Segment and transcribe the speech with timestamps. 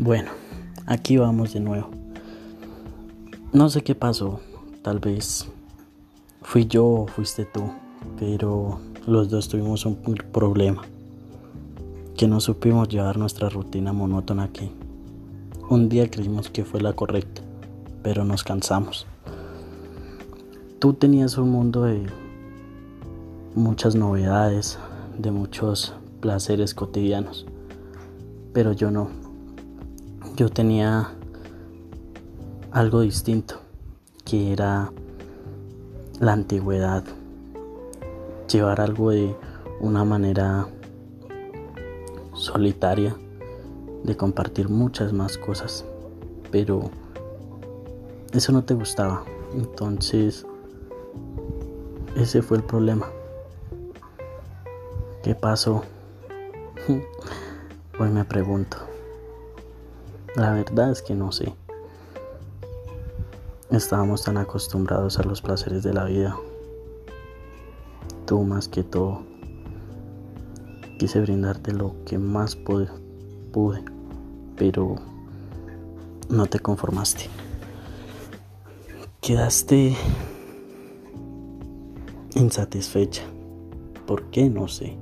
[0.00, 0.30] Bueno,
[0.86, 1.88] aquí vamos de nuevo.
[3.52, 4.38] No sé qué pasó,
[4.80, 5.48] tal vez
[6.40, 7.72] fui yo o fuiste tú,
[8.16, 10.82] pero los dos tuvimos un problema,
[12.16, 14.70] que no supimos llevar nuestra rutina monótona aquí.
[15.68, 17.42] Un día creímos que fue la correcta,
[18.04, 19.04] pero nos cansamos.
[20.78, 22.06] Tú tenías un mundo de
[23.56, 24.78] muchas novedades,
[25.18, 27.46] de muchos placeres cotidianos,
[28.52, 29.27] pero yo no
[30.36, 31.10] yo tenía
[32.70, 33.60] algo distinto,
[34.24, 34.92] que era
[36.20, 37.04] la antigüedad,
[38.52, 39.36] llevar algo de
[39.80, 40.66] una manera
[42.34, 43.16] solitaria,
[44.04, 45.84] de compartir muchas más cosas,
[46.50, 46.90] pero
[48.32, 49.24] eso no te gustaba,
[49.54, 50.46] entonces
[52.16, 53.06] ese fue el problema.
[55.22, 55.82] ¿Qué pasó?
[57.98, 58.76] Pues me pregunto.
[60.38, 61.52] La verdad es que no sé.
[63.70, 66.36] Estábamos tan acostumbrados a los placeres de la vida.
[68.24, 69.22] Tú más que todo.
[71.00, 72.88] Quise brindarte lo que más pude,
[73.52, 73.82] pude
[74.54, 74.94] pero
[76.28, 77.24] no te conformaste.
[79.20, 79.96] Quedaste
[82.36, 83.24] insatisfecha.
[84.06, 84.48] ¿Por qué?
[84.48, 84.96] No sé.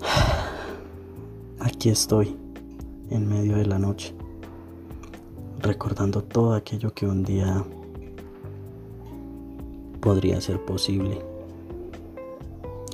[1.60, 2.45] Aquí estoy
[3.10, 4.14] en medio de la noche,
[5.60, 7.64] recordando todo aquello que un día
[10.00, 11.18] podría ser posible,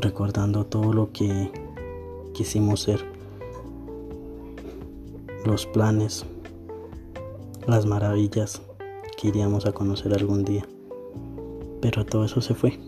[0.00, 1.50] recordando todo lo que
[2.34, 3.04] quisimos ser,
[5.44, 6.24] los planes,
[7.66, 8.62] las maravillas
[9.16, 10.66] que iríamos a conocer algún día,
[11.80, 12.78] pero todo eso se fue.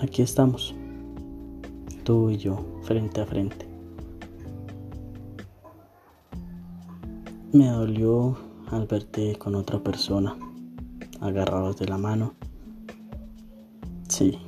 [0.00, 0.74] Aquí estamos
[2.04, 3.66] tú y yo, frente a frente.
[7.52, 8.36] Me dolió
[8.70, 10.36] al verte con otra persona,
[11.20, 12.34] agarrados de la mano.
[14.08, 14.38] Sí,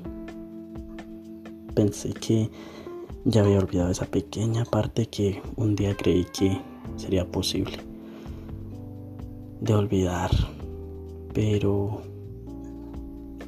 [1.75, 2.51] pensé que
[3.25, 6.61] ya había olvidado esa pequeña parte que un día creí que
[6.97, 7.79] sería posible
[9.61, 10.31] de olvidar,
[11.33, 12.03] pero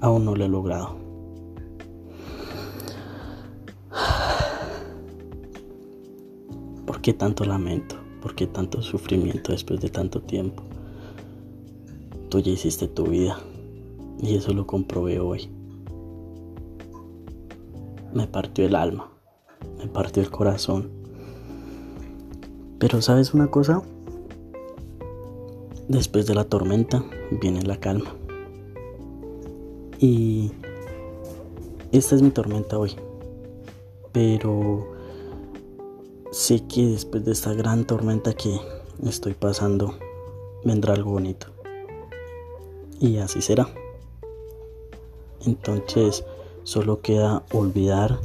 [0.01, 0.98] aún no lo he logrado.
[6.99, 7.95] ¿Por qué tanto lamento?
[8.21, 10.65] ¿Por qué tanto sufrimiento después de tanto tiempo?
[12.29, 13.39] Tú ya hiciste tu vida
[14.21, 15.49] y eso lo comprobé hoy.
[18.13, 19.13] Me partió el alma,
[19.79, 20.91] me partió el corazón.
[22.81, 23.81] Pero ¿sabes una cosa?
[25.87, 27.05] Después de la tormenta
[27.41, 28.13] viene la calma.
[30.01, 30.51] Y
[31.93, 32.97] esta es mi tormenta hoy.
[34.11, 34.98] Pero
[36.31, 38.61] sé que después de esta gran tormenta que
[39.07, 39.95] estoy pasando,
[40.65, 41.47] vendrá algo bonito.
[43.01, 43.69] Y así será.
[45.47, 46.25] Entonces,
[46.65, 48.19] solo queda olvidar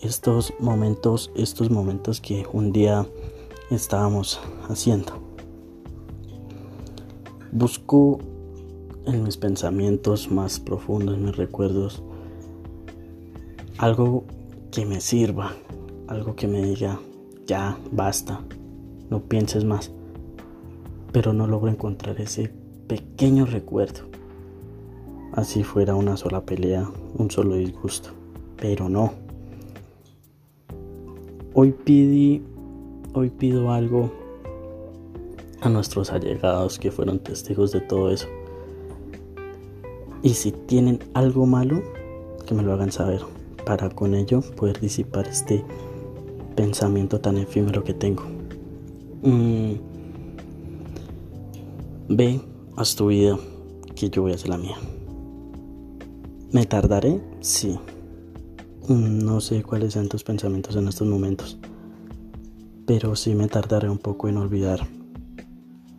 [0.00, 3.06] estos momentos, estos momentos que un día
[3.70, 5.12] estábamos haciendo.
[7.52, 8.18] Busco
[9.06, 12.02] en mis pensamientos más profundos, en mis recuerdos,
[13.78, 14.24] algo
[14.70, 15.52] que me sirva,
[16.06, 17.00] algo que me diga,
[17.46, 18.40] ya basta,
[19.10, 19.92] no pienses más.
[21.12, 22.52] Pero no logro encontrar ese
[22.88, 24.00] pequeño recuerdo.
[25.32, 28.10] Así fuera una sola pelea, un solo disgusto.
[28.56, 29.12] Pero no.
[31.54, 32.42] Hoy pidí,
[33.14, 34.12] hoy pido algo
[35.60, 38.28] a nuestros allegados que fueron testigos de todo eso.
[40.22, 41.82] Y si tienen algo malo,
[42.46, 43.20] que me lo hagan saber
[43.64, 45.64] para con ello poder disipar este
[46.56, 48.24] pensamiento tan efímero que tengo.
[49.22, 49.74] Mm.
[52.08, 52.40] Ve,
[52.76, 53.38] haz tu vida,
[53.94, 54.76] que yo voy a hacer la mía.
[56.52, 57.20] ¿Me tardaré?
[57.40, 57.78] Sí.
[58.88, 61.58] Mm, no sé cuáles sean tus pensamientos en estos momentos,
[62.86, 64.86] pero sí me tardaré un poco en olvidar.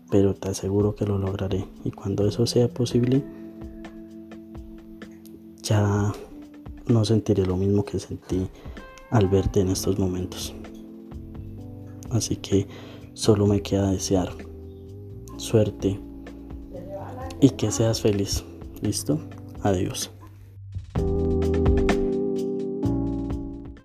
[0.09, 3.23] Pero te aseguro que lo lograré y cuando eso sea posible,
[5.61, 6.13] ya
[6.87, 8.47] no sentiré lo mismo que sentí
[9.11, 10.53] al verte en estos momentos.
[12.11, 12.67] Así que
[13.13, 14.29] solo me queda desear
[15.37, 15.99] suerte
[17.41, 18.43] y que seas feliz.
[18.81, 19.19] ¿Listo?
[19.61, 20.11] Adiós.